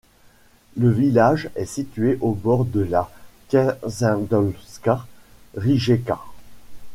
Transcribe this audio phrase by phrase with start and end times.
[0.77, 3.07] Le village est situé au bord de la
[3.49, 5.05] Kasindolska
[5.55, 6.17] rijeka.